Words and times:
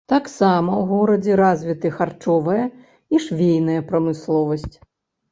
Таксама 0.11 0.71
ў 0.75 0.83
горадзе 0.91 1.35
развіты 1.41 1.91
харчовая 1.97 2.63
і 3.17 3.19
швейная 3.27 3.81
прамысловасць. 3.91 4.73